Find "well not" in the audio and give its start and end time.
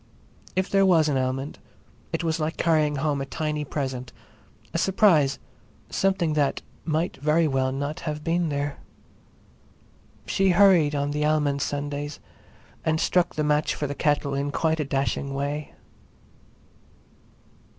7.47-7.99